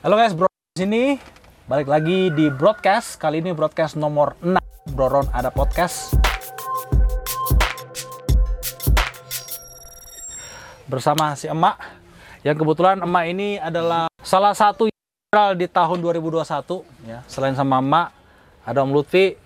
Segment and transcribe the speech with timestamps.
[0.00, 1.04] Halo guys, bro di sini
[1.68, 3.20] balik lagi di broadcast.
[3.20, 4.56] Kali ini broadcast nomor 6.
[4.96, 6.16] Broron ada podcast.
[10.88, 11.76] Bersama si Emak.
[12.40, 16.48] Yang kebetulan Emak ini adalah salah satu viral di tahun 2021
[17.04, 17.20] ya.
[17.28, 18.08] Selain sama Emak,
[18.64, 19.36] ada Om Lutfi.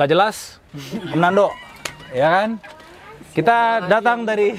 [0.00, 0.64] Gak jelas.
[1.12, 1.52] Om Nando.
[2.16, 2.56] Ya kan?
[3.30, 4.50] Kita datang dari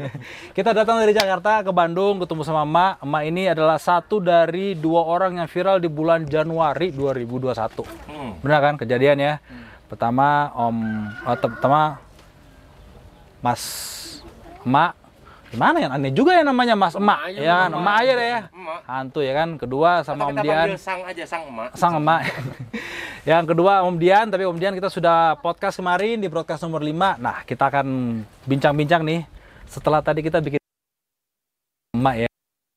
[0.56, 3.04] kita datang dari Jakarta ke Bandung ketemu sama Emak.
[3.04, 8.40] Emak ini adalah satu dari dua orang yang viral di bulan Januari 2021.
[8.40, 9.34] Benar kan kejadian ya?
[9.86, 10.76] Pertama Om
[11.28, 12.00] oh, pertama
[13.44, 13.62] Mas
[14.64, 15.05] Emak
[15.46, 18.28] gimana ya aneh juga ya namanya Mas Emak aja, ya kan Emak Emak aja deh
[18.28, 18.80] ya Emak.
[18.86, 21.70] hantu ya kan kedua sama Atau Om Dian sang aja sang emak.
[21.78, 22.20] sang emak.
[23.30, 27.18] yang kedua Om Dian, tapi Om Dian kita sudah podcast kemarin di broadcast nomor 5.
[27.18, 27.86] Nah, kita akan
[28.46, 29.26] bincang-bincang nih
[29.66, 30.62] setelah tadi kita bikin
[31.98, 32.30] emak ya.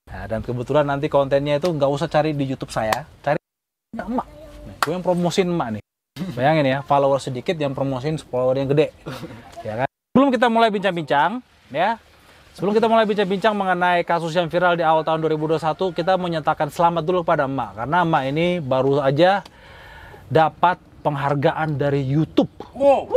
[0.10, 3.38] Nah, dan kebetulan nanti kontennya itu nggak usah cari di YouTube saya, cari
[3.94, 4.26] emak.
[4.66, 5.84] Nih, gue yang promosin emak nih.
[6.34, 8.90] Bayangin ya, follower sedikit yang promosin follower yang gede.
[9.62, 9.88] Ya kan?
[10.12, 11.40] Sebelum kita mulai bincang-bincang,
[11.72, 12.02] ya.
[12.60, 15.64] Sebelum kita mulai bincang-bincang mengenai kasus yang viral di awal tahun 2021,
[15.96, 19.48] kita menyatakan selamat dulu pada emak karena emak ini baru aja
[20.28, 22.52] dapat penghargaan dari YouTube.
[22.76, 23.08] Wow.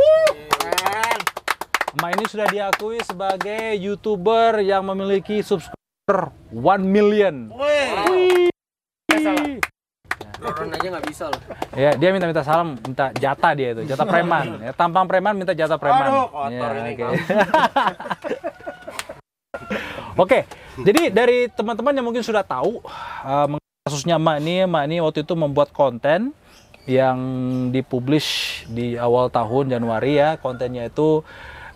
[1.99, 7.51] Emak ini sudah diakui sebagai YouTuber yang memiliki subscriber 1 million.
[7.51, 8.47] Wih.
[9.11, 9.59] Salah.
[10.39, 11.41] Roron aja nggak bisa loh.
[11.75, 14.63] Ya, dia minta-minta salam, minta jatah dia itu, jatah preman.
[14.63, 16.07] Ya, tampang preman minta jatah preman.
[16.07, 17.27] Aduh, kotor Ya, ini, oke.
[20.13, 20.45] Oke,
[20.77, 22.85] jadi dari teman-teman yang mungkin sudah tahu
[23.25, 26.37] uh, kasusnya Mak ini, Mak ini waktu itu membuat konten
[26.85, 27.17] yang
[27.73, 30.37] dipublish di awal tahun Januari ya.
[30.37, 31.25] Kontennya itu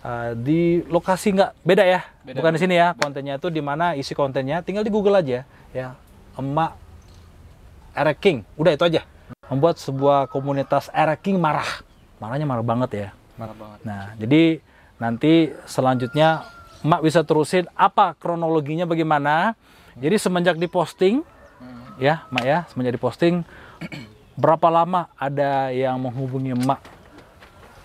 [0.05, 2.37] uh, di lokasi nggak beda ya, Beda.
[2.37, 2.93] bukan di sini ya.
[2.93, 5.41] Kontennya itu di mana isi kontennya, tinggal di Google aja
[5.73, 5.97] ya.
[6.37, 6.77] Emak
[7.97, 9.01] Eric King, udah itu aja.
[9.49, 11.81] Membuat sebuah komunitas Eric King marah,
[12.21, 13.09] marahnya marah banget ya.
[13.33, 13.79] Marah banget.
[13.81, 14.61] Nah, jadi
[15.01, 16.45] nanti selanjutnya
[16.87, 19.59] Mak bisa terusin apa kronologinya bagaimana.
[19.99, 21.19] Jadi semenjak diposting,
[21.99, 23.43] ya Mak ya, semenjak diposting,
[24.39, 26.79] berapa lama ada yang menghubungi Mak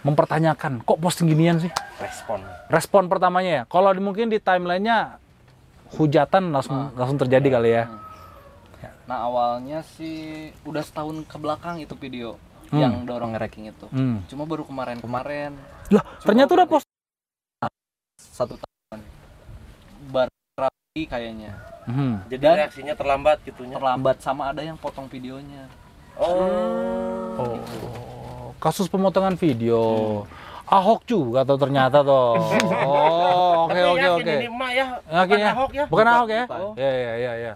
[0.07, 1.73] mempertanyakan, kok posting ginian sih?
[1.99, 2.47] Respon.
[2.71, 5.19] Respon pertamanya ya, kalau mungkin di timelinenya
[5.99, 7.85] hujatan langsung langsung terjadi kali ya.
[9.03, 12.39] Nah awalnya sih udah setahun ke belakang itu video
[12.73, 12.81] Hmm.
[12.81, 13.85] yang dorong ranking itu.
[13.93, 14.25] Hmm.
[14.33, 15.53] Cuma baru kemarin-kemarin
[15.93, 16.89] Lah, ternyata udah post.
[18.17, 18.72] satu tahun
[20.93, 21.57] kayaknya.
[21.89, 22.21] Hmm.
[22.29, 23.81] Jadi Dan- reaksinya terlambat gitunya.
[23.81, 25.65] Terlambat sama ada yang potong videonya.
[26.21, 27.33] Oh.
[27.33, 29.81] Oh, kasus pemotongan video.
[30.69, 32.37] Ahok juga tuh ternyata tuh.
[32.85, 34.33] Oh, oke oke oke.
[34.37, 34.87] Ini emak ya.
[35.07, 35.51] Yakin bukan ya?
[35.51, 35.85] Ahok ya.
[35.89, 36.45] Bukan Ahok ya?
[36.45, 36.61] Bukan.
[36.77, 37.53] Ya ya ya ya.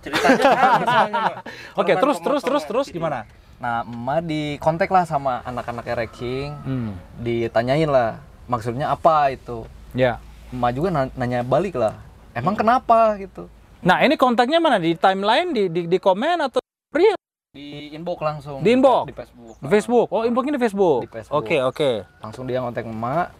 [0.00, 0.44] Ceritanya
[0.86, 1.22] sama.
[1.80, 3.28] Oke, terus terus terus terus gimana?
[3.60, 6.92] Nah emak di kontak lah sama anak-anak ranking, Hmm.
[7.16, 8.16] ditanyain lah
[8.46, 9.68] maksudnya apa itu.
[9.92, 10.16] Ya.
[10.48, 12.00] Emak juga na- nanya balik lah.
[12.30, 13.50] Emang kenapa gitu?
[13.80, 14.76] Nah, ini kontaknya mana?
[14.76, 16.60] Di timeline, di di, di komen atau
[16.92, 17.16] real?
[17.50, 18.62] Di inbox langsung.
[18.62, 19.10] Di inbox?
[19.10, 19.54] Di Facebook.
[19.58, 20.06] Di Facebook.
[20.14, 21.00] Oh, inboxnya di Facebook.
[21.02, 21.38] Di Facebook.
[21.42, 21.90] Oke, oke.
[22.22, 23.34] langsung dia ngontek emak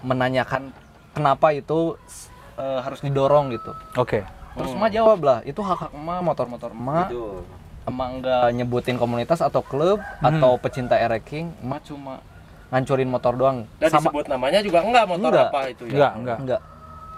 [0.00, 0.72] menanyakan
[1.12, 1.96] kenapa itu
[2.56, 4.24] eh, harus didorong gitu Oke.
[4.56, 7.12] terus emak jawab lah itu hak hak emak motor-motor emak
[7.84, 12.24] emak nggak nyebutin komunitas atau klub atau pecinta ereking emak cuma
[12.70, 15.48] ngancurin motor doang Dan sama disebut namanya juga enggak motor Enggak.
[15.50, 15.92] apa itu ya.
[15.92, 16.38] Enggak, enggak.
[16.38, 16.60] enggak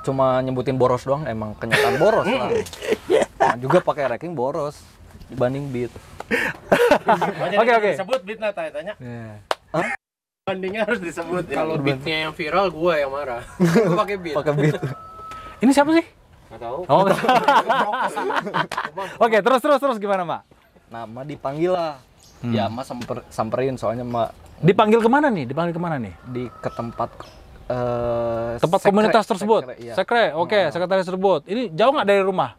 [0.03, 4.79] cuma nyebutin boros doang emang kenyataan boros lah Emak juga pakai ereking boros
[5.27, 5.93] dibanding beat
[6.93, 7.91] Makanya Oke, oke.
[7.93, 8.95] Disebut bitna tanya.
[8.97, 9.37] Ya.
[10.43, 11.45] Bandingnya harus disebut.
[11.45, 11.61] ya.
[11.61, 13.45] Kalau beatnya yang viral, gue yang marah.
[13.59, 14.33] gue pakai beat.
[14.33, 14.81] pakai beat
[15.63, 16.05] Ini siapa sih?
[16.49, 16.79] Nggak tahu.
[16.89, 17.05] Oh.
[19.25, 20.43] Oke, terus terus terus gimana, Mak?
[20.89, 21.97] nah emak dipanggil lah
[22.43, 22.51] Hmm.
[22.51, 25.47] ya emak samper, samperin soalnya emak Dipanggil ke mana nih?
[25.47, 26.11] Dipanggil ke mana nih?
[26.27, 27.09] di ke tempat
[27.73, 29.63] eh, Tempat sekre- komunitas tersebut.
[29.65, 29.95] sekre, iya.
[29.95, 31.41] Sekre, oke, sekretaris tersebut.
[31.45, 32.53] Ini jauh nggak dari rumah?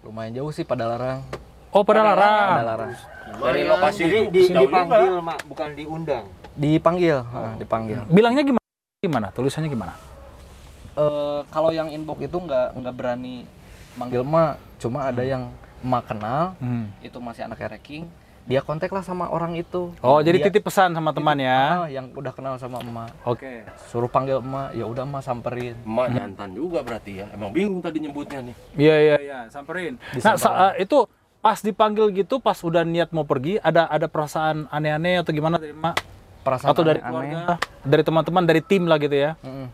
[0.00, 1.20] lumayan jauh sih pada larang
[1.70, 2.64] Oh, pada pada larang.
[2.64, 2.92] larang
[3.36, 5.20] Dari lokasi Jadi itu di, jauh dipanggil, juga.
[5.22, 6.24] Mak, bukan diundang.
[6.52, 8.64] dipanggil ah, dipanggil Bilangnya gimana?
[8.98, 9.26] Gimana?
[9.30, 9.92] Tulisannya gimana?
[10.92, 13.44] Eh, kalau yang inbox itu nggak nggak berani
[13.92, 16.88] manggil emak cuma ada yang emak kenal Hmm.
[17.00, 18.08] itu masih anak ranking
[18.42, 21.60] dia kontak lah sama orang itu Oh, jadi Dia- titip pesan sama teman ya.
[21.76, 23.62] ah, yang udah kenal sama emak Oke.
[23.86, 27.26] suruh panggil emak ya udah emak samperin Emak jantan juga berarti ya.
[27.30, 28.54] Emang bingung tadi nyebutnya nih.
[28.74, 30.00] Iya, iya, iya, samperin.
[30.16, 31.04] Nah, sa- eh, itu
[31.38, 35.72] pas dipanggil gitu, pas udah niat mau pergi, ada ada perasaan aneh-aneh atau gimana dari
[35.72, 35.96] emak?
[36.40, 37.32] perasaan Atau dari aneh-aneh.
[37.36, 37.54] keluarga?
[37.80, 39.36] Dari teman-teman, dari tim lah gitu ya?
[39.38, 39.68] Mm-mm.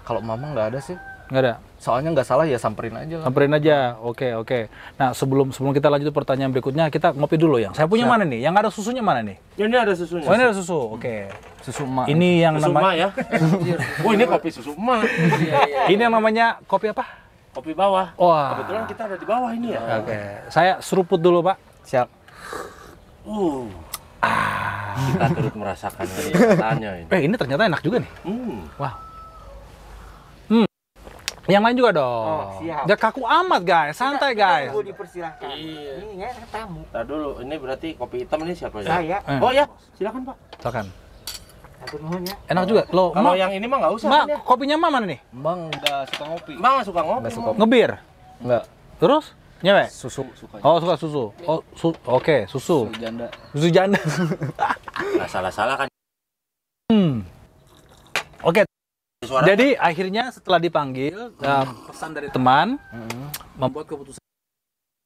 [0.00, 0.96] kalau mama nggak ada sih
[1.28, 1.54] Nggak ada?
[1.80, 3.24] Soalnya nggak salah ya samperin aja lah.
[3.24, 3.96] Samperin aja.
[4.04, 4.68] Oke, oke.
[5.00, 7.72] Nah, sebelum sebelum kita lanjut ke pertanyaan berikutnya, kita ngopi dulu yang.
[7.72, 8.44] Saya punya mana nih?
[8.44, 9.40] Yang ada susunya mana nih?
[9.56, 10.28] Ini ada susunya.
[10.28, 10.76] Oh, ini ada susu.
[10.76, 11.32] Oke.
[11.60, 13.08] susu emak Ini yang susu nama emak ya.
[14.04, 15.08] oh ini kopi susu emak.
[15.88, 17.04] ini yang namanya kopi apa?
[17.56, 18.12] Kopi bawah.
[18.20, 18.60] Wah.
[18.60, 19.80] Kebetulan kita ada di bawah ini ya.
[20.04, 20.20] Oke.
[20.52, 21.56] Saya seruput dulu, Pak.
[21.84, 22.08] siap
[23.24, 23.68] Uh.
[24.20, 27.08] Kita turut merasakan kenikmatannya ini.
[27.08, 28.10] Eh, ini ternyata enak juga nih.
[28.24, 28.68] Hmm.
[28.76, 29.09] Wow.
[31.50, 32.26] Yang lain juga dong.
[32.30, 32.84] Oh, siap.
[32.86, 33.94] Jangan kaku amat, guys.
[33.98, 34.70] Santai, guys.
[34.70, 35.48] Tunggu dipersilahkan.
[35.50, 35.92] Iya.
[35.98, 36.80] Ini ada tamu.
[36.94, 38.88] Tar dulu, ini berarti kopi hitam ini siapa ya?
[38.88, 39.18] Saya.
[39.26, 39.38] Eh.
[39.42, 39.66] Oh ya,
[39.98, 40.36] silakan Pak.
[40.62, 40.86] Silakan.
[42.22, 42.36] Ya.
[42.52, 42.82] Enak juga.
[42.92, 44.08] Lo, Kalau yang ini mah nggak usah.
[44.12, 44.38] Mak, kan ya?
[44.44, 45.20] kopinya Mak mana nih?
[45.32, 47.20] bang nggak suka ngopi Bang nggak suka ngopi.
[47.24, 47.50] Nggak suka.
[47.56, 47.90] Ngebir.
[48.44, 48.62] nggak
[49.00, 49.24] Terus?
[49.60, 49.88] Nyewek?
[49.92, 51.24] susu suka Oh, suka susu.
[51.48, 52.88] Oh, su oke, susu.
[53.00, 53.96] janda Susu janda.
[55.16, 55.88] Nggak salah-salah kan.
[56.92, 57.24] Hmm.
[59.30, 62.82] Suara jadi akhirnya setelah dipanggil uh, pesan dari teman
[63.54, 64.18] membuat keputusan.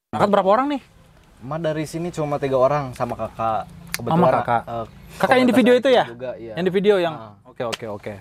[0.08, 0.82] Berangkat berapa orang nih?
[1.44, 4.62] emak dari sini cuma tiga orang sama kakak Sama kakak.
[4.64, 6.08] eh, Kakak yang di video itu ya?
[6.08, 7.36] juga iya Yang di video yang Ah.
[7.44, 8.14] Oke, oke, oke.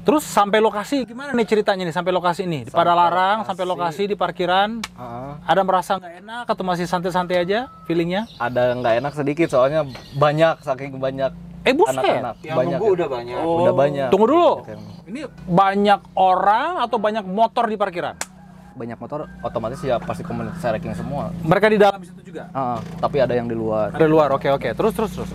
[0.00, 2.64] Terus sampai lokasi gimana nih ceritanya nih sampai lokasi ini?
[2.64, 4.80] Di Padalarang sampai lokasi di parkiran.
[4.80, 5.32] Heeh.
[5.44, 8.24] Ada merasa nggak enak atau masih santai-santai aja feelingnya?
[8.38, 9.82] ada nggak enak sedikit soalnya
[10.14, 11.28] banyak saking banyak
[11.60, 11.96] Eh buset.
[11.96, 13.38] anak-anak Yang banyak nunggu udah banyak.
[13.38, 13.56] Oh.
[13.60, 14.50] udah banyak Tunggu dulu.
[14.56, 18.16] Banyak yang- Ini banyak orang atau banyak motor di parkiran?
[18.70, 22.46] banyak motor otomatis ya pasti komunitas ranking semua Mereka di dalam situ juga.
[22.46, 24.30] Heeh, tapi ada yang di luar Ada luar.
[24.30, 24.70] Oke, oke.
[24.70, 25.30] Terus terus terus.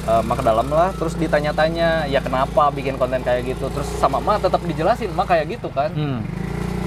[0.00, 4.16] Eh, mak ke dalam lah terus ditanya-tanya ya kenapa bikin konten kayak gitu terus sama
[4.16, 6.24] mak tetap dijelasin mak kayak gitu kan Hmm.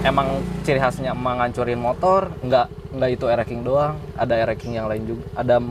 [0.01, 0.27] emang
[0.63, 5.23] ciri khasnya emak ngancurin motor nggak nggak itu ranking doang ada ranking yang lain juga
[5.35, 5.61] ada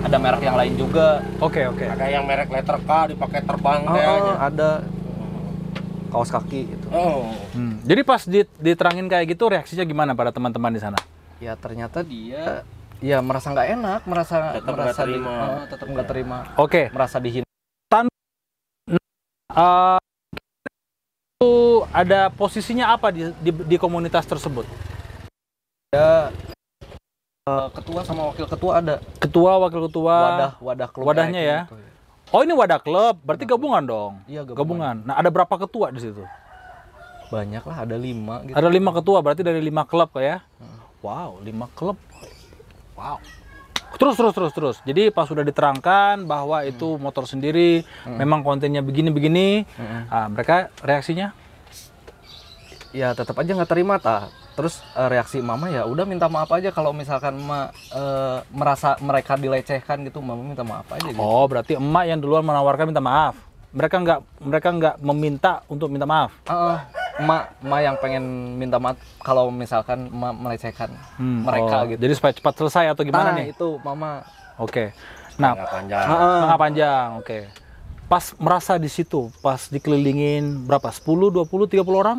[0.00, 1.84] ada merek yang lain juga Oke, oke.
[1.84, 4.34] ada yang merek letter K dipakai terbang Oh, kayaknya.
[4.38, 4.70] ada
[6.08, 7.30] kaos kaki itu Oh.
[7.52, 7.78] Hmm.
[7.82, 10.98] Jadi pas dit- diterangin kayak gitu reaksinya gimana pada teman-teman di sana?
[11.36, 12.60] ya ternyata dia
[13.00, 15.32] ya merasa nggak enak merasa Tetap nggak merasa di- terima.
[15.32, 16.82] eh, tetap nggak terima Oke.
[16.90, 17.48] merasa dihina
[19.50, 19.98] Eh,
[21.34, 21.50] itu
[21.90, 24.62] ada posisinya apa di, di, di komunitas tersebut?
[25.90, 26.26] Eh,
[27.48, 30.16] ketua sama wakil ketua ada Ketua, wakil ketua.
[30.16, 31.58] wadah wadah klub wadahnya ya?
[31.64, 31.76] gitu.
[32.30, 34.12] Oh ini wadah klub, berarti gabungan dong.
[34.30, 35.02] iya Gabungan.
[35.02, 36.22] Nah ada berapa ketua di situ?
[37.30, 40.42] banyak lah ada lima gitu Ada lima ketua, berarti dari lima klub ya?
[40.98, 41.94] Wow, lima klub.
[42.98, 43.22] Wow.
[43.94, 44.76] Terus terus terus terus.
[44.82, 49.62] Jadi pas sudah diterangkan bahwa itu motor sendiri, memang kontennya begini-begini,
[50.10, 51.30] ah, mereka reaksinya?
[52.90, 54.26] ya tetap aja nggak terima tah
[54.60, 59.34] terus eh, reaksi mama ya udah minta maaf aja kalau misalkan ma eh, merasa mereka
[59.34, 63.34] dilecehkan gitu mama minta maaf aja gitu Oh, berarti emak yang duluan menawarkan minta maaf.
[63.70, 66.34] Mereka nggak mereka nggak meminta untuk minta maaf.
[66.44, 66.78] Heeh.
[67.20, 68.24] ma ma yang pengen
[68.54, 73.02] minta maaf kalau misalkan ma melecehkan Hmm, mereka oh, gitu Jadi supaya cepat selesai atau
[73.02, 73.52] gimana Nah, nih?
[73.52, 74.24] itu mama
[74.56, 74.92] Oke.
[75.36, 76.04] Nah, Nggak panjang.
[76.36, 77.38] Tengah panjang, oke.
[78.06, 80.90] Pas merasa di situ, pas dikelilingin berapa?
[80.90, 82.18] 10, 20, 30 orang?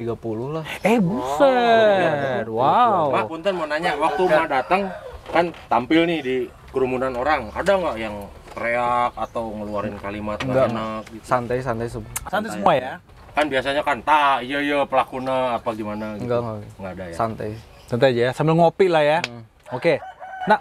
[0.00, 0.16] 30
[0.50, 2.42] lah Eh, buset.
[2.42, 3.26] Mak, Wow.
[3.26, 4.88] punten mau nanya, waktu Mak datang
[5.28, 6.36] kan tampil nih di
[6.68, 8.16] kerumunan orang, ada nggak yang
[8.50, 11.22] teriak atau ngeluarin kalimat nggak Enggak, enak gitu?
[11.22, 12.92] santai santai semua Santai semua ya.
[13.30, 16.26] Kan biasanya kan, tak, iya iya pelakuna apa gimana gitu.
[16.26, 17.14] enggak enggak Nggak ada ya?
[17.14, 17.50] santai
[17.86, 19.18] Santai aja ya, sambil ngopi lah ya.
[19.20, 19.42] Hmm.
[19.70, 19.98] Oke.
[20.46, 20.58] Nah,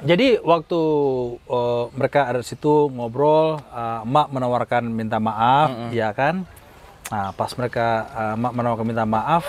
[0.00, 0.80] jadi waktu
[1.42, 6.44] eh, mereka ada di situ ngobrol, eh, Emak menawarkan minta maaf, ya kan?
[7.12, 9.44] Nah, pas mereka eh, Emak menawarkan minta maaf,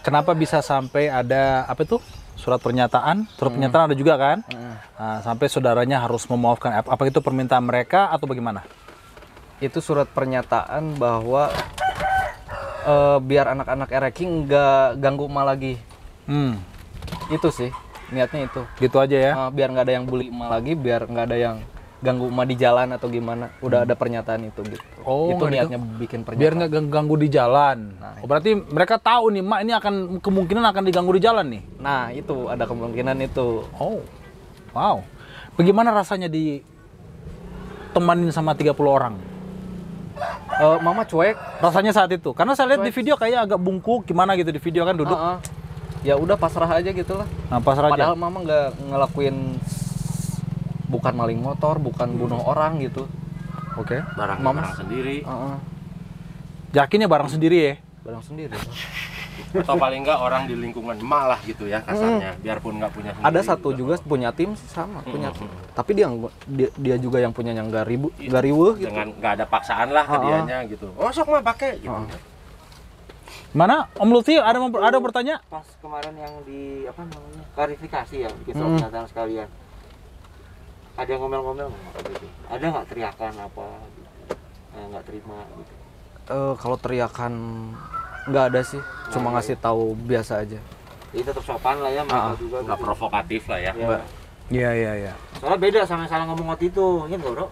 [0.00, 2.00] kenapa bisa sampai ada apa itu?
[2.32, 4.40] Surat pernyataan, surat pernyataan ada juga kan?
[4.96, 6.72] Nah, sampai saudaranya harus memaafkan.
[6.72, 8.64] Ap- Apa itu permintaan mereka atau bagaimana?
[9.60, 11.52] itu surat pernyataan bahwa
[12.82, 15.74] eh, biar anak-anak ranking nggak ganggu emak lagi
[16.24, 16.56] Hmm,
[17.28, 17.68] itu sih
[18.08, 19.32] niatnya itu gitu aja ya.
[19.36, 21.56] Eh, biar nggak ada yang bully emak lagi biar nggak ada yang
[22.00, 26.24] ganggu emak di jalan atau gimana udah ada pernyataan itu gitu Oh, itu niatnya bikin
[26.24, 27.92] pernyataan Biar nggak gang- ganggu di jalan.
[27.94, 31.62] Nah, oh, berarti mereka tahu nih, Mak ini akan kemungkinan akan diganggu di jalan nih.
[31.76, 34.00] nah itu ada kemungkinan itu Oh,
[34.70, 35.04] wow.
[35.54, 36.64] Bagaimana rasanya di
[37.90, 39.14] temanin sama 30 orang?
[40.52, 42.32] Eh, mama cuek Rasanya saat itu?
[42.32, 45.12] Karena saya lihat di video kayak agak bungkuk, gimana gitu di video kan duduk.
[45.14, 45.38] Heeh.
[46.00, 48.08] ya udah pasrah aja gitu lah Nah, pasrah aja.
[48.08, 49.59] padahal mama nggak ngelakuin
[50.90, 53.06] bukan maling motor bukan bunuh orang gitu
[53.78, 54.02] Oke.
[54.12, 55.56] Barang Mama- barang sendiri, Heeh.
[56.72, 57.74] Yakinnya barang sendiri ya?
[58.00, 58.56] barang sendiri
[59.52, 63.28] atau paling nggak orang di lingkungan emak lah gitu ya kasarnya, biarpun nggak punya sendiri.
[63.28, 64.06] ada satu juga gitu.
[64.06, 66.06] punya tim sama punya tim tapi dia
[66.46, 69.88] dia, dia juga yang punya yang nggak ribu nggak riweuh gitu dengan nggak ada paksaan
[69.90, 70.22] lah ke Ah, ah.
[70.22, 70.86] dianya gitu.
[70.94, 71.90] Oh sok mah pakai gitu.
[71.90, 72.04] Ah.
[73.50, 75.36] Mana Om Lutfi ada ada bertanya?
[75.46, 79.06] Pas kemarin yang di apa namanya klarifikasi ya bikin soal Hmm.
[79.06, 79.48] sekalian.
[81.00, 82.26] Ada ngomel-ngomel nggak gitu?
[82.46, 83.66] Ada nggak teriakan apa?
[83.88, 84.08] Gitu?
[84.70, 85.72] Eh, nggak terima gitu.
[86.28, 87.32] Eh, kalau teriakan
[88.22, 90.60] nggak ada sih cuma ngasih tahu biasa aja
[91.10, 92.60] Jadi tetap sopan lah ya mereka juga.
[92.60, 92.84] nggak gitu.
[92.84, 93.86] provokatif lah ya Ya.
[93.88, 94.00] Mbak.
[94.50, 95.12] Iya iya iya.
[95.34, 97.46] Soalnya beda sama yang salah ngomong waktu itu, ingat nggak bro?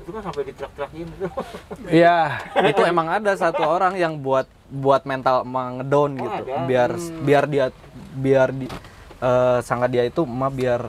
[0.00, 1.26] Itu kan sampai ditrak-trakin itu.
[2.00, 2.18] Iya.
[2.64, 6.64] itu emang ada satu orang yang buat buat mental emang ngedown Oh, gitu ada.
[6.64, 6.90] biar
[7.22, 7.66] biar dia
[8.16, 8.66] biar di
[9.20, 10.82] eh, sangat dia itu emak biar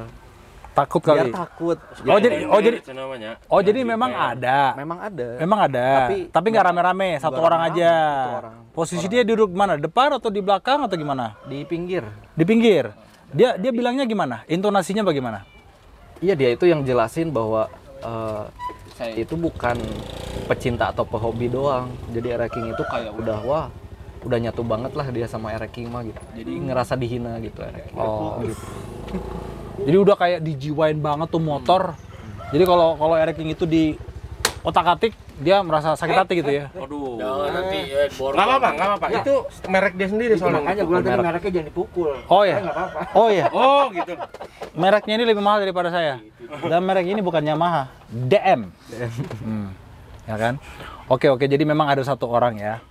[0.77, 1.31] Takut biar kali.
[1.33, 4.77] takut Oh, jadi- oh, jadi- itu namanya Oh jadi memang ada.
[4.77, 5.87] memang ada Memang ada.
[6.05, 7.91] Tapi- Tapi nggak rame-rame, satu orang aja.
[7.91, 8.55] satu orang.
[8.69, 9.73] Posisi dia duduk mana?
[9.75, 11.33] Depan atau di belakang atau gimana?
[11.43, 12.93] di pinggir Di pinggir.
[13.27, 14.45] Dia dia bilangnya gimana?
[14.45, 15.43] Intonasinya bagaimana?
[16.17, 18.43] iya dia itu yang jelasin bahwa eh,
[18.91, 19.77] saya itu bukan
[20.47, 23.65] pecinta atau pehobi doang jadi Ereking itu kayak udah wah
[24.23, 28.41] udah nyatu banget lah dia sama Ereking mah gitu jadi ngerasa dihina gitu Ereking Oh.
[28.41, 28.57] gitu
[29.77, 31.93] Jadi udah kayak dijiwain banget tuh motor.
[32.49, 33.93] Jadi kalau kalau Eric King itu di
[34.63, 36.65] otak-atik dia merasa sakit hati gitu ya.
[36.73, 37.21] Waduh.
[37.21, 38.37] Jangan nanti ya borong.
[38.41, 39.07] Apa-apa, nggak apa-apa.
[39.21, 39.33] Itu
[39.69, 40.61] merek dia sendiri Itu soalnya.
[40.65, 42.09] makanya gue tadi mereknya jangan dipukul.
[42.25, 42.57] Oh ya.
[42.65, 42.99] Apa-apa.
[43.13, 43.45] Oh ya.
[43.53, 44.13] Oh gitu.
[44.73, 46.17] Mereknya ini lebih mahal daripada saya.
[46.65, 48.73] Dan merek ini bukan Yamaha, DM.
[49.45, 49.69] Hmm.
[50.25, 50.53] Ya kan?
[51.07, 51.45] Oke oke.
[51.45, 52.81] Jadi memang ada satu orang ya.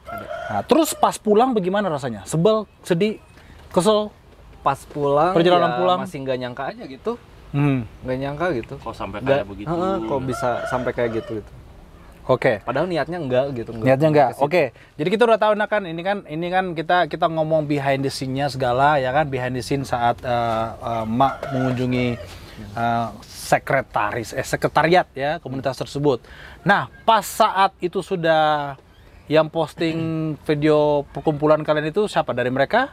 [0.47, 2.23] Nah, terus pas pulang bagaimana rasanya?
[2.25, 3.19] Sebel, sedih,
[3.75, 4.15] kesel.
[4.67, 5.99] Pas pulang Perjalanan ya pulang.
[6.03, 7.13] masih nggak nyangka aja gitu
[7.49, 7.87] Hmm.
[8.03, 9.69] nggak nyangka gitu Kok sampai Nggak- kayak begitu?
[9.71, 11.53] Heeh, kok bisa sampai kayak gitu gitu
[12.27, 12.59] Oke.
[12.61, 14.29] padahal niatnya enggak gitu Niatnya enggak.
[14.29, 14.45] ke situ.
[14.45, 14.63] Oke.
[14.99, 18.11] Jadi kita udah tahu nah kan ini kan ini kan kita kita ngomong behind the
[18.11, 20.29] scene-nya segala ya kan behind the scene saat eh,
[20.75, 22.19] eh, Mak mengunjungi
[22.75, 26.19] eh, sekretaris eh sekretariat ya komunitas tersebut.
[26.61, 28.75] Nah, pas saat itu sudah
[29.27, 29.99] yang posting
[30.43, 32.91] video perkumpulan kalian itu siapa dari mereka?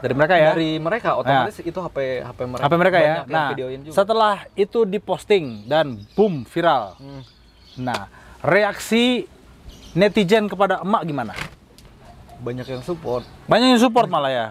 [0.00, 0.50] Dari mereka ya?
[0.52, 3.14] dari mereka otomatis itu HP HP mereka HP mereka ya.
[3.24, 3.94] Nah, videoin juga.
[3.94, 6.98] setelah itu diposting dan boom viral.
[6.98, 7.22] Hmm.
[7.76, 8.06] Nah,
[8.40, 9.24] reaksi
[9.92, 11.34] netizen kepada emak gimana?
[12.34, 14.46] banyak yang support Banyak yang support malah ya.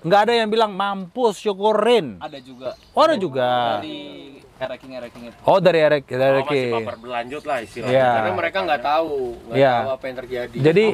[0.00, 2.22] Nggak ada yang bilang mampus syukurin.
[2.22, 3.82] ada juga Oh ada juga.
[3.82, 3.98] dari
[4.56, 7.90] ereking ereking itu Oh dari Eric, dari Oh, masih baper berlanjut lah istilahnya.
[7.92, 8.10] Iya.
[8.14, 9.74] Karena mereka nggak tahu, nggak Iya.
[9.74, 10.56] tahu apa yang terjadi.
[10.62, 10.84] Jadi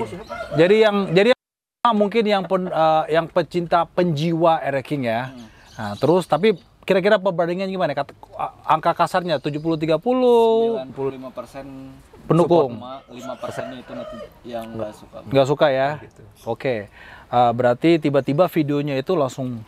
[0.57, 1.42] jadi yang jadi yang
[1.91, 5.35] mungkin yang pen, eh, yang pecinta penjiwa Eric King ya.
[5.75, 6.55] Nah, terus tapi
[6.87, 7.91] kira-kira perbandingan gimana?
[7.91, 8.15] Kata,
[8.63, 11.91] angka kasarnya 70 30 95 persen
[12.23, 12.79] Pendukung.
[13.11, 14.15] lima persennya itu nanti
[14.47, 15.89] yang nggak suka nggak suka ya.
[16.47, 16.87] Oke.
[17.35, 19.59] Eh, berarti tiba-tiba videonya itu langsung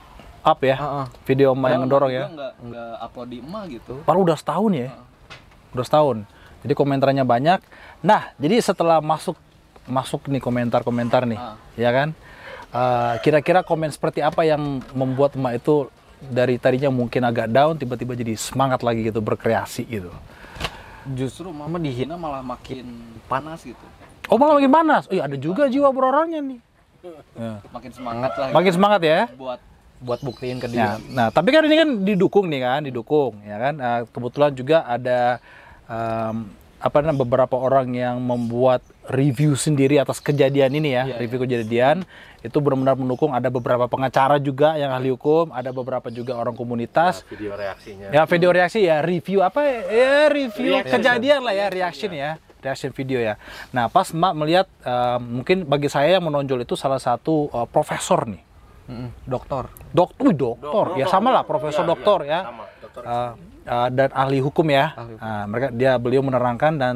[0.46, 0.78] up ya.
[0.78, 1.06] Heeh.
[1.26, 2.30] Video emak yang ngedorong ya.
[2.30, 4.94] nggak nggak upload di emak gitu Baru udah setahun ya.
[5.74, 6.16] Udah setahun.
[6.62, 7.58] Jadi komentarnya banyak.
[8.06, 9.34] Nah, jadi setelah masuk
[9.86, 11.56] masuk nih komentar-komentar nih, Ah.
[11.74, 12.08] ya kan?
[12.68, 14.60] Eh, Kira-kira komen seperti apa yang
[14.90, 15.86] membuat emak itu
[16.20, 20.10] dari tadinya mungkin agak down, tiba-tiba jadi semangat lagi gitu berkreasi gitu.
[21.06, 22.88] justru mama dihina malah makin
[23.24, 23.84] panas gitu
[24.24, 25.04] Oh malah makin panas.
[25.04, 26.60] Oh, iya, ada juga jiwa berorangnya nih.
[27.36, 27.60] Ya.
[27.76, 29.28] makin semangat lah Makin semangat ya.
[29.30, 29.60] buat
[30.00, 33.56] buat buktiin ke Ya, dia nah, tapi kan ini kan didukung nih kan, didukung, ya
[33.58, 33.74] kan.
[33.76, 35.36] Eh, kebetulan juga ada
[35.84, 36.48] em,
[36.84, 42.04] apa namanya beberapa orang yang membuat review sendiri atas kejadian ini ya, Iya, review kejadian
[42.44, 43.32] itu benar-benar mendukung.
[43.32, 47.24] Ada beberapa pengacara juga yang ahli hukum, ada beberapa juga orang komunitas.
[47.32, 48.12] Video reaksinya.
[48.12, 50.92] Ya video reaksi ya, review apa ya review Reaction.
[51.00, 53.40] kejadian lah ya, reaction ya, reaction video ya.
[53.72, 58.28] Nah pas mak melihat em, mungkin bagi saya yang menonjol itu salah satu eh, profesor
[58.28, 58.44] nih.
[58.84, 59.64] Mm-mm, dokter
[59.96, 62.73] Dokter, wih, dokter, ya sama lah, profesor Iya, dokter iya, ya, Sama, dokter.
[62.96, 63.34] Uh,
[63.64, 64.94] uh, dan ahli hukum ya.
[64.94, 65.24] Ahli hukum.
[65.24, 66.94] Nah, mereka dia beliau menerangkan dan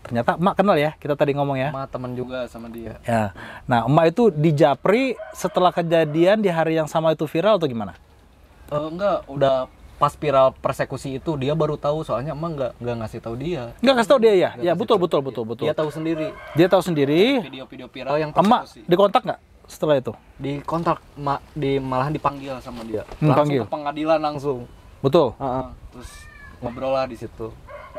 [0.00, 1.70] ternyata emak kenal ya, kita tadi ngomong ya.
[1.70, 3.30] sama temen juga sama dia Ya,
[3.64, 7.94] nah emak itu di Japri setelah kejadian di hari yang sama itu viral atau gimana?
[8.66, 13.20] Eh, enggak udah pas viral persekusi itu dia baru tahu soalnya emang nggak nggak ngasih
[13.20, 14.50] tahu dia Enggak kasih tahu dia ya?
[14.60, 15.64] Ya betul betul betul betul.
[15.64, 17.38] dia tahu sendiri Dia tahu sendiri.
[17.40, 20.10] video-video viral yang Emak dikontak nggak setelah itu?
[20.34, 23.62] di kontak ma, di malahan dipanggil sama dia Hmm, langsung panggil.
[23.62, 24.58] ke pengadilan langsung
[25.02, 25.34] Betul.
[25.36, 25.66] Heeh.
[25.92, 26.10] terus
[26.62, 27.50] ngobrol lah di situ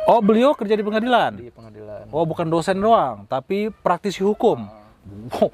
[0.03, 1.31] Oh beliau kerja di pengadilan.
[1.39, 4.67] di pengadilan Oh bukan dosen doang, tapi praktisi hukum.
[5.03, 5.51] Wow.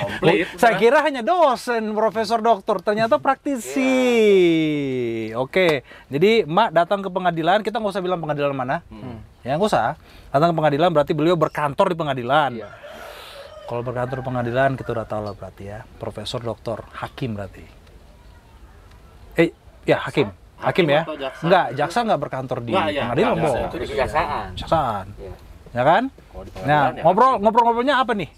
[0.00, 0.48] Komplit.
[0.56, 3.92] Saya kira hanya dosen, profesor doktor, ternyata praktisi.
[5.36, 8.80] Oke, jadi Mak datang ke pengadilan, kita nggak usah bilang pengadilan mana.
[9.44, 9.96] Ya nggak usah.
[10.32, 12.50] Datang ke pengadilan berarti beliau berkantor di pengadilan.
[12.60, 12.68] Iya.
[13.68, 17.79] Kalau berkantor di pengadilan kita udah tahu lah berarti ya, profesor doktor, hakim berarti.
[19.90, 20.28] Ya hakim.
[20.60, 21.00] Hakim, Hakim ya?
[21.02, 21.42] atau jaksa?
[21.42, 23.50] Enggak, jaksa nggak berkantor di Nggak, ya, pengadilan, Bo.
[23.50, 24.48] Itu di kejaksaan.
[24.54, 25.06] Kejaksaan.
[25.16, 25.32] Iya.
[25.70, 26.02] Ya kan?
[26.62, 28.28] Nah, ya ngobrol ngobrol-ngobrolnya apa nih?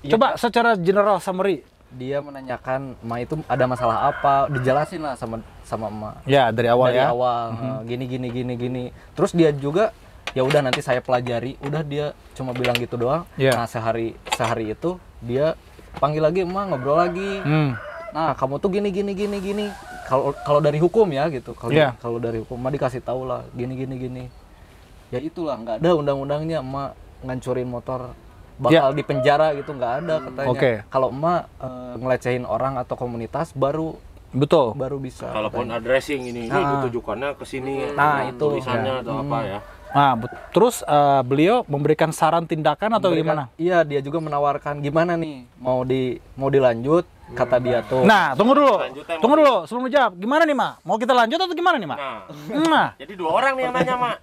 [0.00, 0.10] Iya.
[0.10, 1.68] Coba secara general summary.
[1.92, 6.88] dia menanyakan ma itu ada masalah apa dijelasin lah sama sama emak Ya, dari awal
[6.88, 7.12] dari ya.
[7.12, 9.92] awal eh, gini gini gini gini terus dia juga
[10.32, 13.52] ya udah nanti saya pelajari udah dia cuma bilang gitu doang Iya.
[13.54, 15.52] nah sehari sehari itu dia
[15.94, 17.76] panggil lagi emak ngobrol lagi Hmm.
[18.08, 19.66] nah kamu tuh gini gini gini gini
[20.12, 21.96] kalau kalau dari hukum ya gitu kalau Iya.
[21.96, 24.24] kalau dari hukum emak dikasih tahu lah gini gini gini
[25.08, 26.92] ya itulah nggak ada undang-undangnya emak
[27.22, 28.12] ngancurin motor
[28.54, 30.52] bakal di penjara gitu nggak ada katanya Iya.
[30.52, 30.72] Oke.
[30.86, 33.96] kalau emak eh, ngelecehin orang atau komunitas baru
[34.30, 34.72] Betul.
[34.74, 35.76] baru bisa Kalaupun katanya.
[35.78, 36.80] addressing ini, ini Ah.
[36.80, 37.84] ditujukannya ke sini.
[37.92, 38.40] Nah, itu.
[38.40, 39.58] tulisannya atau apa ya.
[39.92, 40.16] Nah,
[40.50, 43.56] terus eh, beliau memberikan saran tindakan atau Memberikan- gimana?
[43.56, 48.02] Iya, dia juga menawarkan gimana nih mau di mau dilanjut kata dia tuh.
[48.02, 48.76] Nah, tunggu dulu.
[48.78, 50.12] Lanjutnya, Tunggu dulu sebelum dijawab.
[50.14, 50.72] Gimana nih, Mak?
[50.82, 51.98] Mau kita lanjut atau gimana nih, Mak?
[51.98, 52.18] Nah,
[52.66, 54.16] Nah, jadi dua orang nih yang nanya, Mak.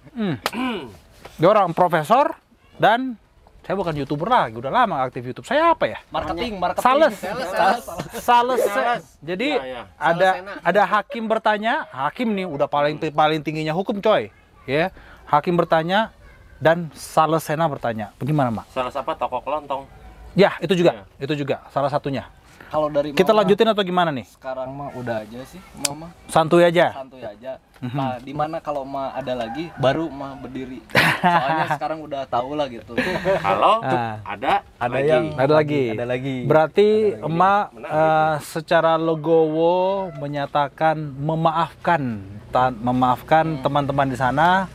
[1.34, 2.36] dia orang profesor
[2.76, 3.16] dan
[3.60, 5.44] saya bukan youtuber lagi, udah lama aktif YouTube.
[5.44, 5.98] Saya apa ya?
[6.10, 6.82] marketing, marketing.
[6.82, 7.14] Sales.
[7.14, 7.84] Sales,
[8.18, 8.60] Sales.
[8.64, 9.04] Sales.
[9.20, 9.82] Jadi Ya, ya.
[9.94, 14.34] ada Sales ada hakim bertanya, hakim nih udah paling paling tingginya hukum, coy.
[14.66, 14.90] Ya.
[15.30, 16.10] Hakim bertanya
[16.58, 18.10] dan Sales Sena bertanya.
[18.18, 18.66] Bagaimana, Mak?
[18.68, 19.86] Salah siapa toko kelontong?
[20.34, 21.06] Ya, itu juga.
[21.16, 22.26] Itu juga salah satunya.
[22.66, 24.26] Kalau dari Kita mama, lanjutin atau gimana nih?
[24.26, 26.94] Sekarang mah udah aja sih, mama Santuy aja.
[26.94, 27.58] santuy aja.
[27.78, 27.98] Mhm.
[27.98, 30.78] Nah, di mana kalau mah ada lagi baru mah berdiri.
[31.18, 32.94] Soalnya sekarang udah tahu lah gitu.
[33.42, 34.22] Kalau Ah.
[34.22, 35.08] ada Ada lagi.
[35.08, 35.84] yang Ada lagi.
[35.90, 36.36] Ada lagi.
[36.44, 39.78] Berarti emak Menarik eh, secara legowo
[40.16, 42.02] menyatakan memaafkan
[42.76, 43.62] memaafkan Hmm.
[43.62, 44.70] teman-teman di sana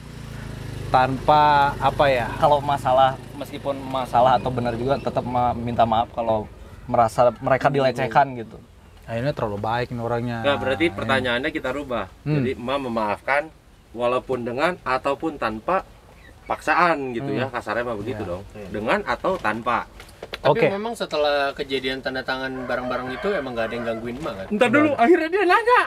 [0.95, 2.27] tanpa apa ya?
[2.39, 5.27] kalau masalah meskipun masalah atau benar juga tetap
[5.59, 6.47] minta maaf kalau
[6.87, 8.55] merasa mereka dilecehkan gitu.
[9.05, 10.39] Ini terlalu baik nih orangnya.
[10.41, 12.09] Nah, berarti pertanyaannya kita rubah.
[12.25, 12.41] Hmm.
[12.41, 13.43] Jadi emak memaafkan
[13.93, 15.85] walaupun dengan ataupun tanpa
[16.49, 17.51] paksaan gitu ya.
[17.51, 18.41] Kasarnya mah begitu dong.
[18.71, 19.85] Dengan atau tanpa.
[20.41, 20.67] Tapi Oke.
[20.73, 24.47] memang setelah kejadian tanda tangan barang-barang itu emang nggak ada yang gangguin emak kan?
[24.53, 25.81] Entar dulu, akhirnya dia nanya.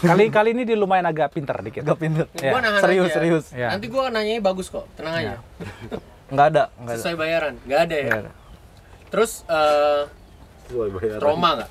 [0.00, 1.82] Kali kali ini dia lumayan agak pinter dikit.
[1.82, 2.26] Gak pinter.
[2.36, 3.14] Ya, Gua nahan serius, aja.
[3.14, 3.44] serius.
[3.50, 3.68] Ya.
[3.70, 5.36] Nanti gua nanyanya bagus kok, tenang aja.
[6.26, 6.98] Nggak ada, nggak ada.
[6.98, 8.04] Sesuai bayaran, nggak ada ya.
[8.06, 8.32] Nggak ada.
[9.08, 10.02] Terus eh,
[11.16, 11.70] trauma nggak?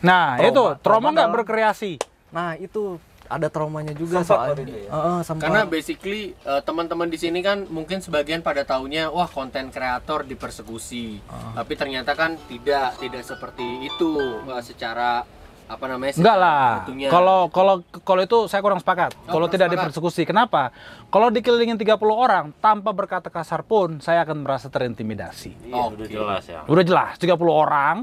[0.00, 0.44] Nah, Trauma.
[0.44, 1.92] itu trauma Trauma nggak dalam- berkreasi.
[2.30, 4.68] Nah, itu ada traumanya juga Sempat soalnya.
[4.68, 4.90] ya?
[4.90, 5.44] Heeh, sempat.
[5.44, 11.24] Karena basically eh, teman-teman di sini kan mungkin sebagian pada taunya wah konten kreator dipersekusi.
[11.24, 11.56] Ah.
[11.56, 14.12] Tapi ternyata kan tidak, tidak seperti itu
[14.44, 15.24] eh, secara
[15.64, 16.12] apa namanya?
[16.16, 16.66] Enggak lah.
[17.08, 17.74] Kalau kalau
[18.04, 19.16] kalau itu saya kurang sepakat.
[19.26, 19.80] Oh, kalau tidak sepakat.
[19.88, 20.22] dipersekusi.
[20.28, 20.70] Kenapa?
[21.08, 25.72] Kalau dikelilingin 30 orang tanpa berkata kasar pun saya akan merasa terintimidasi.
[25.72, 26.60] Iya, udah jelas ya.
[26.68, 27.96] Udah jelas 30 orang.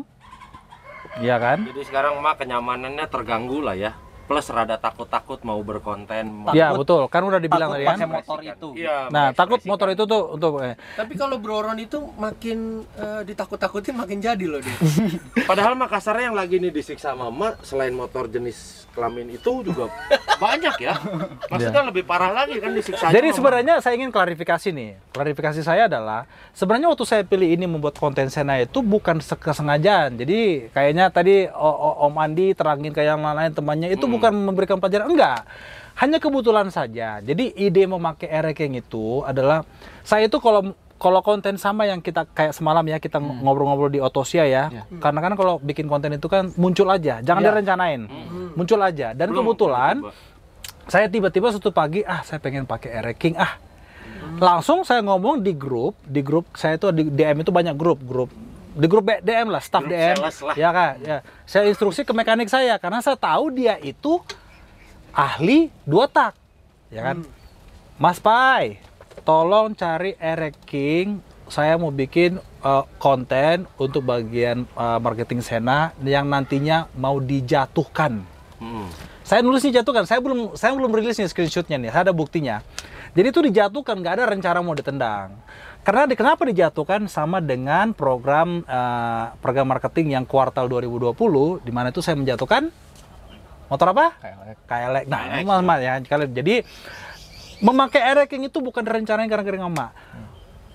[1.19, 1.67] Iya kan?
[1.67, 3.91] Jadi sekarang emak kenyamanannya terganggu lah ya.
[4.31, 6.23] Plus rada takut-takut mau berkonten.
[6.31, 7.03] mau- Iya, betul.
[7.05, 7.97] Kan udah dibilang takut tadi kan.
[7.97, 8.67] pakai motor itu.
[8.73, 8.97] Iya.
[9.07, 9.71] Nah, takut mengekspresikan.
[9.71, 12.57] motor itu tuh untuk eh, Tapi kalau Broron itu makin
[12.93, 14.77] eh, ditakut-takutin makin jadi loh dia.
[15.49, 18.55] Padahal Makassarnya yang lagi nih disiksa mama selain motor jenis
[18.91, 19.87] kelamin itu juga
[20.43, 20.95] banyak ya.
[21.47, 23.07] Maksudnya lebih parah lagi kan disiksa.
[23.09, 24.99] Jadi sebenarnya saya ingin klarifikasi nih.
[25.09, 30.15] Klarifikasi saya adalah sebenarnya waktu saya pilih ini membuat konten Sena itu bukan se- kesengajaan.
[30.15, 34.77] Jadi kayaknya tadi O- O- Om Andi terangin ke yang lain temannya itu bukan memberikan
[34.77, 35.49] pelajaran enggak.
[35.97, 37.17] Hanya kebetulan saja.
[37.19, 39.65] Jadi ide memakai ereking itu adalah
[40.05, 44.45] saya itu kalau kalau konten sama yang kita kayak semalam ya kita ngobrol-ngobrol di Otosia
[44.45, 44.69] ya.
[45.01, 47.49] Karena kan kalau bikin konten itu kan muncul aja, jangan Iya.
[47.49, 48.01] direncanain.
[48.53, 49.17] Muncul aja.
[49.17, 50.05] Dan kebetulan
[50.85, 53.57] saya tiba-tiba suatu pagi ah saya pengen pakai ereking ah
[54.37, 58.29] langsung saya ngomong di grup di grup saya itu di DM itu banyak grup grup
[58.71, 60.31] di grup DM lah staff Grup DM lah.
[60.55, 64.23] ya kan ya saya instruksi ke mekanik saya karena saya tahu dia itu
[65.11, 66.35] ahli dua tak
[66.87, 67.27] ya kan
[67.99, 68.79] Mas Pai
[69.27, 71.19] tolong cari ereking
[71.51, 78.23] saya mau bikin eh, konten untuk bagian eh, marketing Sena yang nantinya mau dijatuhkan
[78.61, 78.85] Hmm.
[79.25, 82.61] saya nulis nih jatuhkan, saya belum saya belum rilis nih screenshotnya nih, saya ada buktinya.
[83.17, 85.33] Jadi itu dijatuhkan, nggak ada rencana mau ditendang.
[85.81, 91.89] Karena di, kenapa dijatuhkan sama dengan program eh, program marketing yang kuartal 2020, di mana
[91.89, 92.69] itu saya menjatuhkan
[93.65, 94.13] motor apa?
[94.21, 94.37] Kayak
[94.69, 95.05] KLX.
[95.09, 96.31] Nah, ini mas, mas, ya kalian.
[96.37, 96.55] Jadi
[97.65, 99.87] memakai ereking itu bukan direncanain karena kering sama.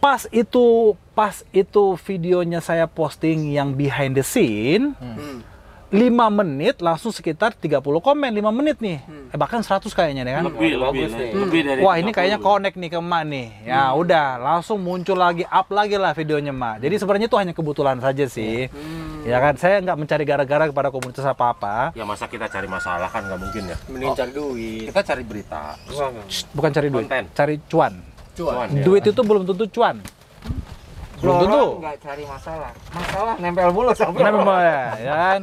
[0.03, 5.42] Pas itu pas itu videonya saya posting yang behind the scene, Hmm.
[5.87, 6.03] 5
[6.35, 10.72] menit langsung sekitar 30 komen 5 menit nih eh, bahkan 100 kayaknya deh kan Lebih,
[10.75, 11.31] lebih, bagus nih.
[11.31, 12.16] lebih dari wah ini 30.
[12.18, 16.51] kayaknya connect nih ke emak nih ya udah langsung muncul lagi up lagi lah videonya
[16.51, 18.66] emak jadi sebenarnya itu hanya kebetulan saja sih
[19.22, 23.22] ya kan saya nggak mencari gara-gara kepada komunitas apa-apa Ya masa kita cari masalah kan
[23.22, 23.77] nggak mungkin ya.
[23.87, 24.87] Mending cari duit.
[24.87, 25.62] Kita cari berita.
[26.51, 27.25] bukan cari duit Konten.
[27.31, 27.94] cari cuan
[28.35, 28.53] Cuan.
[28.53, 28.83] Cuan, ya.
[28.83, 29.96] duit itu belum tentu cuan
[31.20, 31.64] belum tentu.
[31.81, 32.72] nggak cari masalah.
[32.92, 35.40] Masalah nempel mulu sama Kenapa Mbak, ya, ya kan?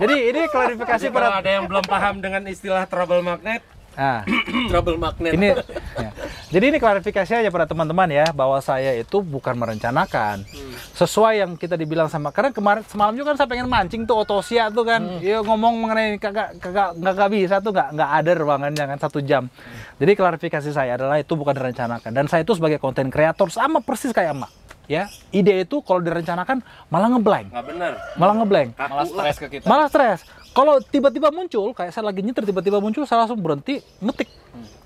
[0.00, 3.60] Jadi ini klarifikasi Jadi kalau pada ada yang belum paham dengan istilah trouble magnet,
[4.00, 4.22] Nah,
[4.70, 5.50] trouble magnet ini
[5.98, 6.10] ya.
[6.50, 10.46] Jadi ini klarifikasi aja pada teman-teman ya bahwa saya itu bukan merencanakan.
[10.94, 14.70] Sesuai yang kita dibilang sama karena kemarin semalam juga kan saya pengen mancing tuh otosia
[14.70, 15.20] tuh kan.
[15.20, 19.50] Ya ngomong mengenai kagak kagak nggak bisa tuh nggak nggak ada ruangannya kan satu jam.
[19.98, 24.14] Jadi klarifikasi saya adalah itu bukan direncanakan dan saya itu sebagai konten kreator sama persis
[24.14, 24.59] kayak emak.
[24.90, 27.92] Ya, ide itu kalau direncanakan malah ngeblank, nggak benar.
[28.18, 28.74] malah ngeblank.
[28.74, 30.26] malah stres ke kita Malah stres.
[30.50, 34.26] Kalau tiba-tiba muncul, kayak saya lagi nyetir tiba-tiba muncul, saya langsung berhenti ngetik.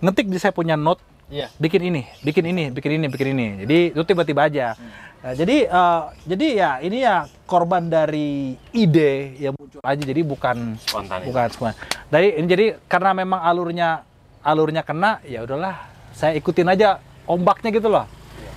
[0.05, 1.01] Ngetik di saya punya note,
[1.33, 3.47] iya bikin ini, bikin ini, bikin ini, bikin ini.
[3.65, 4.77] Jadi itu tiba-tiba aja.
[5.25, 10.05] Nah, jadi eh, jadi ya ini ya korban dari ide yang muncul aja.
[10.05, 11.73] Jadi bukan Spontan bukan semua.
[12.13, 14.05] Dari ini jadi karena memang alurnya
[14.45, 18.05] alurnya kena, ya udahlah, saya ikutin aja ombaknya gitu loh.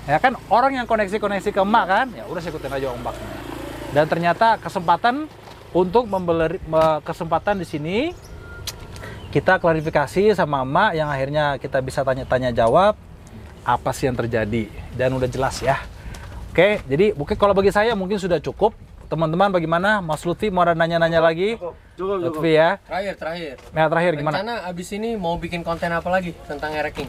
[0.07, 3.27] Ya kan orang yang koneksi-koneksi ke emak kan, ya udah saya ikutin aja ombaknya.
[3.91, 5.27] Dan ternyata kesempatan
[5.75, 7.97] untuk membeli me- kesempatan di sini
[9.27, 12.95] kita klarifikasi sama emak yang akhirnya kita bisa tanya-tanya jawab
[13.67, 15.75] apa sih yang terjadi dan udah jelas ya.
[16.55, 18.73] Oke, jadi mungkin kalau bagi saya mungkin sudah cukup.
[19.07, 20.03] Teman-teman bagaimana?
[20.03, 21.55] Mas Lutfi mau ada nanya-nanya lagi?
[21.55, 22.17] Cukup, cukup.
[22.27, 22.75] Lutfi ya.
[22.83, 24.35] terakhir terakhir Nah, terakhir gimana?
[24.35, 27.07] rencana abis ini mau bikin konten apa lagi tentang ereking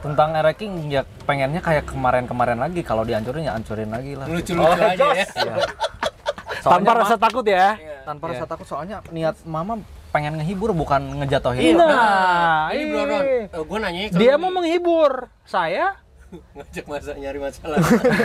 [0.00, 2.80] tentang ranking ya pengennya kayak kemarin-kemarin lagi.
[2.80, 4.26] Kalau dihancurin ya hancurin lagi lah.
[4.26, 5.26] Lucu-lucu aja ya.
[6.60, 7.76] Tanpa Ma- rasa takut ya.
[8.00, 12.90] tanpa rasa takut soalnya niat mama pengen ngehibur bukan ngejatuhin Nah, ini iya.
[12.90, 13.22] bro Ron.
[13.22, 15.30] Eh, gue nanya Dia mau menghibur.
[15.46, 15.94] Saya
[16.56, 17.78] ngajak masa nyari masalah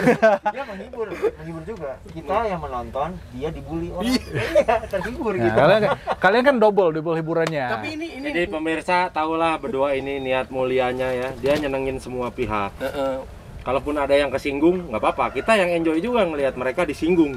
[0.53, 1.91] Dia menghibur, menghibur juga.
[2.05, 4.05] Kita yang menonton, dia dibully orang.
[4.07, 5.57] Iya, terhibur Nah, gitu.
[5.57, 5.81] kalian,
[6.15, 7.65] kalian kan double, double hiburannya.
[7.67, 11.29] tapi ini ini Jadi pemirsa tahulah berdua ini niat mulianya ya.
[11.35, 12.71] Dia nyenengin semua pihak.
[12.77, 13.17] Eh, eh,
[13.61, 15.33] Kalaupun ada yang kesinggung, nggak apa-apa.
[15.33, 17.33] Kita yang enjoy juga ngelihat mereka disinggung.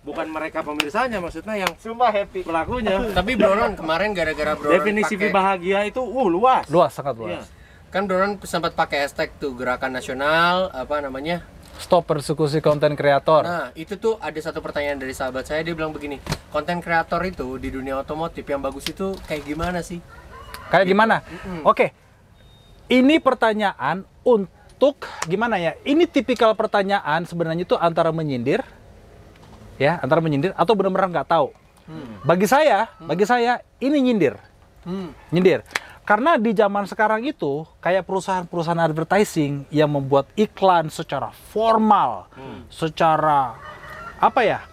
[0.00, 2.40] Bukan mereka pemirsanya, maksudnya yang Sumpah happy.
[2.40, 2.94] pelakunya.
[3.10, 6.62] tapi bro Ron kemarin gara-gara bro Definisi pakai- bahagia itu, uh luas.
[6.66, 7.22] luas, sangat Iya.
[7.36, 7.46] luas.
[7.90, 11.42] Kan bro Ron sempat pakai hashtag tuh gerakan nasional apa namanya
[11.80, 13.40] Stop persekusi konten kreator.
[13.40, 16.20] Nah, itu tuh ada satu pertanyaan dari sahabat saya dia bilang begini,
[16.52, 19.96] konten kreator itu di dunia otomotif yang bagus itu kayak gimana sih?
[20.68, 21.24] Kayak gimana?
[21.64, 21.96] Oke.
[22.84, 25.72] Ini pertanyaan untuk gimana ya?
[25.80, 28.60] Ini tipikal pertanyaan sebenarnya itu antara menyindir
[29.80, 31.48] ya, antara menyindir atau benar-benar nggak tahu.
[32.28, 34.36] Bagi saya, bagi saya ini nyindir.
[34.84, 35.16] Hmm.
[35.32, 35.64] Nyindir.
[36.10, 42.26] Karena di zaman sekarang itu kayak perusahaan-perusahaan advertising yang membuat iklan secara formal,
[42.66, 43.54] secara
[44.18, 44.66] apa ya?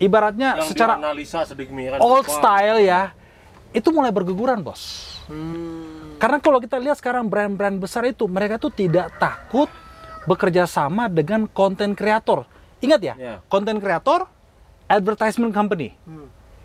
[0.00, 0.96] Ibaratnya Yang secara
[1.44, 3.12] sedemikian old style ya.
[3.76, 5.12] Itu mulai berguguran, Bos.
[5.28, 6.16] Hmm.
[6.16, 9.68] Karena kalau kita lihat sekarang brand-brand besar itu, mereka tuh tidak takut
[10.24, 12.48] bekerja sama dengan konten kreator.
[12.80, 13.34] Ingat ya, Iya.
[13.52, 14.24] konten kreator,
[14.88, 15.92] advertisement company.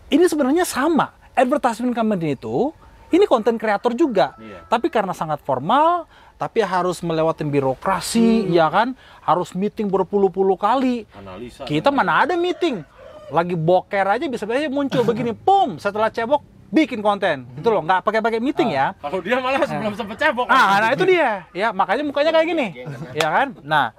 [0.08, 1.12] Ini sebenarnya sama.
[1.36, 2.72] Advertisement company itu,
[3.16, 4.36] ini konten kreator juga.
[4.36, 4.68] Iya.
[4.68, 8.92] Tapi karena sangat formal, tapi harus melewati birokrasi, ya kan?
[9.24, 11.08] Harus meeting berpuluh-puluh kali.
[11.16, 11.64] Analisa.
[11.64, 12.84] Kita mana ada meeting.
[13.32, 16.44] Lagi boker aja bisa aja muncul begini, pum, setelah cebok
[16.76, 17.48] bikin konten.
[17.56, 18.92] Itu loh, nggak pakai-pakai meeting ya.
[19.00, 20.52] Kalau dia malah sebelum sempet cebok.
[20.52, 21.48] Ah, nah itu dia.
[21.56, 22.68] Ya, makanya mukanya kayak gini.
[23.16, 23.48] Ya kan?
[23.64, 23.96] Nah,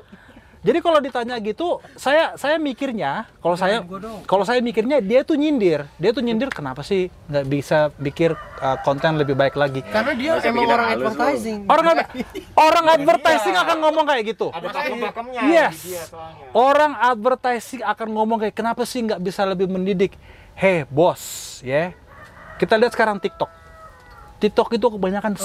[0.67, 3.87] jadi kalau ditanya gitu, saya saya mikirnya, kalau saya
[4.27, 5.87] kalau saya mikirnya dia tuh nyindir.
[5.95, 9.81] Dia tuh nyindir kenapa sih nggak bisa bikin uh, konten lebih baik lagi?
[9.81, 11.07] Karena dia usah emang orang halus lu.
[11.07, 11.59] advertising.
[11.65, 12.11] Orang ad-
[12.67, 14.47] orang advertising akan ngomong kayak gitu.
[14.51, 15.77] Ada pakem-pakemnya Yes.
[15.81, 16.03] dia.
[16.51, 20.19] Orang advertising akan ngomong kayak kenapa sih nggak bisa lebih mendidik?
[20.53, 21.23] Hei bos,
[21.63, 21.95] ya.
[22.59, 23.49] Kita lihat sekarang TikTok.
[24.37, 25.41] TikTok itu kebanyakan Oh,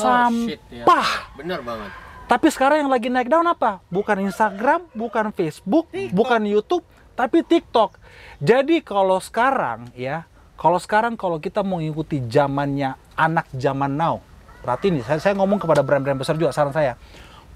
[0.47, 0.83] shit, ya.
[0.83, 1.09] sampah.
[1.37, 1.91] Bener banget.
[2.31, 3.83] Tapi sekarang yang lagi naik daun apa?
[3.91, 7.99] Bukan Instagram, bukan Facebook, bukan YouTube, tapi TikTok.
[8.39, 10.23] Jadi kalau sekarang ya,
[10.55, 14.23] kalau sekarang kalau kita mau ngikuti zamannya anak zaman now,
[14.63, 16.95] berarti nih saya, saya ngomong kepada brand-brand besar juga saran saya.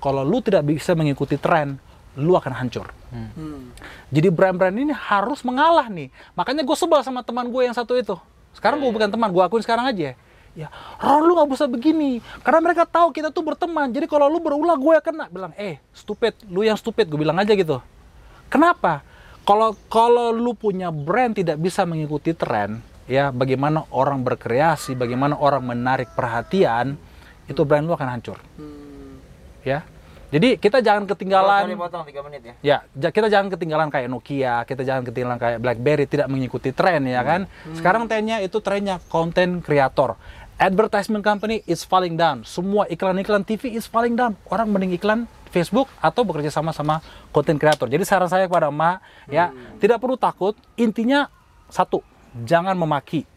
[0.03, 1.79] Kalau lu tidak bisa mengikuti tren,
[2.19, 2.91] lu akan hancur.
[3.15, 3.71] Hmm.
[4.11, 6.11] Jadi brand-brand ini harus mengalah nih.
[6.35, 8.19] Makanya gue sebel sama teman gue yang satu itu.
[8.51, 10.19] Sekarang gue bukan teman, gue akuin sekarang aja.
[10.56, 10.72] Ya,
[11.04, 12.24] Ron lu gak bisa begini.
[12.39, 13.91] Karena mereka tahu kita tuh berteman.
[13.91, 15.28] Jadi kalau lu berulah gue kena.
[15.28, 17.12] Bilang, eh stupid, lu yang stupid.
[17.12, 17.84] Gue bilang aja gitu.
[18.48, 19.04] Kenapa?
[19.44, 25.62] Kalau kalau lu punya brand tidak bisa mengikuti tren, ya bagaimana orang berkreasi, bagaimana orang
[25.62, 26.98] menarik perhatian,
[27.46, 28.39] itu brand lu akan hancur.
[29.62, 29.86] Ya.
[30.34, 31.70] Jadi kita jangan ketinggalan.
[31.70, 32.82] Sorry, potong 3 menit ya.
[32.82, 37.22] Ya, kita jangan ketinggalan kayak Nokia, kita jangan ketinggalan kayak BlackBerry, tidak mengikuti tren ya
[37.22, 37.46] kan.
[37.78, 40.18] Sekarang trennya itu trennya konten kreator.
[40.56, 42.48] Advertisement company is falling down.
[42.48, 44.39] Semua iklan-iklan TV is falling down.
[44.48, 47.04] Orang mending iklan Facebook atau bekerja sama sama
[47.36, 47.91] konten kreator.
[47.91, 49.52] Jadi saran saya kepada emak ya,
[49.84, 50.56] tidak perlu takut.
[50.80, 51.28] Intinya
[51.68, 52.00] satu,
[52.48, 53.28] jangan memaki.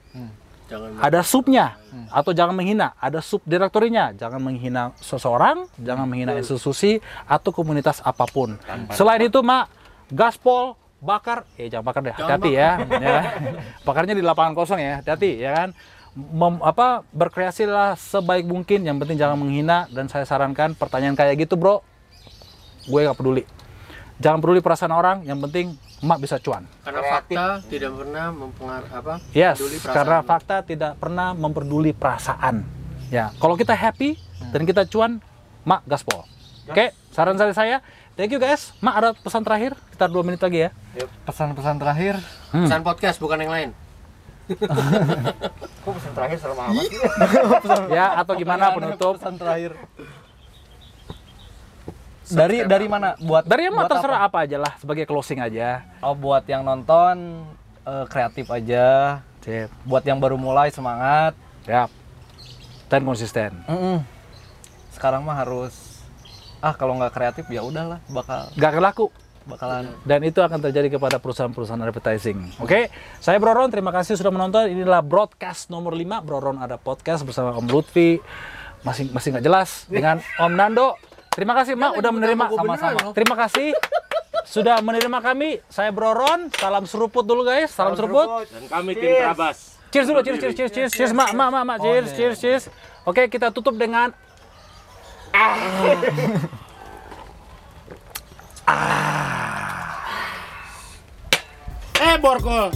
[0.69, 1.81] Jangan Ada subnya
[2.13, 2.93] atau jangan menghina.
[3.01, 8.61] Ada sub direktorinya, jangan menghina seseorang, jangan menghina institusi atau komunitas apa pun.
[8.93, 9.73] Selain itu, mak,
[10.13, 12.71] gaspol bakar, eh jangan bakar deh, hati-hati ya.
[13.07, 13.19] ya.
[13.87, 15.69] Bakarnya di lapangan kosong ya, hati-hati ya kan.
[16.19, 21.55] Mem- apa berkreasilah sebaik mungkin, yang penting jangan menghina dan saya sarankan pertanyaan kayak gitu,
[21.55, 21.87] Bro.
[22.91, 23.47] Gue gak peduli.
[24.19, 26.67] Jangan peduli perasaan orang, yang penting emak bisa cuan.
[26.83, 29.15] karena fakta tidak pernah mempengaruhi apa?
[29.31, 32.67] Yes, karena fakta tidak pernah memperduli perasaan.
[33.15, 34.19] Ya, kalau kita happy
[34.51, 35.23] dan kita cuan,
[35.63, 36.27] mak gaspol.
[36.67, 37.79] Oke, saran dari saya.
[38.19, 38.75] Thank you guys.
[38.83, 39.79] Mak ada pesan terakhir?
[39.89, 40.71] Sekitar dua menit lagi ya.
[41.23, 42.19] Pesan-pesan terakhir.
[42.51, 42.67] Hmm.
[42.67, 43.71] Pesan podcast bukan yang lain.
[45.85, 46.99] Kok pesan terakhir serem amat sih?
[47.97, 49.21] Ya, atau gimana penutup?
[49.21, 49.73] Pesan terakhir.
[52.29, 53.17] Dari dari mana?
[53.17, 54.45] Buat Dari yang buat terserah apa?
[54.45, 55.85] aja lah sebagai closing aja.
[56.05, 57.45] Oh, buat yang nonton
[57.89, 59.21] eh, kreatif aja.
[59.41, 59.73] Sip.
[59.89, 61.33] Buat yang baru mulai semangat.
[61.65, 61.89] Siap.
[62.93, 63.53] Dan konsisten.
[64.93, 66.05] Sekarang mah harus
[66.59, 69.07] ah kalau nggak kreatif ya udahlah bakal Gak kelaku.
[69.49, 72.61] Bakalan Dan itu akan terjadi kepada perusahaan-perusahaan advertising.
[72.61, 74.69] Oke, saya Broron, terima kasih sudah menonton.
[74.69, 76.23] Inilah broadcast nomor 5.
[76.23, 78.21] Broron ada podcast bersama Om Lutfi.
[78.85, 80.95] Masih masih nggak jelas dengan Om Nando.
[81.33, 83.01] Terima kasih Mak udah menerima sama-sama.
[83.15, 83.75] Terima kasih
[84.49, 85.61] sudah menerima kami.
[85.71, 86.51] Saya Broron.
[86.57, 87.73] Salam seruput dulu guys.
[87.73, 88.49] Salam, seruput.
[88.49, 89.79] Dan kami tim Prabas.
[89.89, 92.65] Cheers dulu, cheers, cheers, cheers, cheers, cheers, mak, mak, mak, mak, cheers, cheers, cheers.
[93.09, 94.13] Oke, kita tutup dengan
[102.01, 102.71] Eh, Borgol.